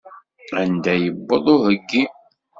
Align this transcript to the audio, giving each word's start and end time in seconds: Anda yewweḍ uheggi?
Anda 0.61 0.93
yewweḍ 1.03 1.45
uheggi? 1.55 2.03